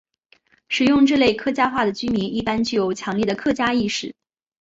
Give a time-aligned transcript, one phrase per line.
[0.67, 4.15] 使用这类客家话的居民一般具有强烈的客家意识。